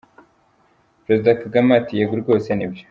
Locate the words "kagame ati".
1.41-1.93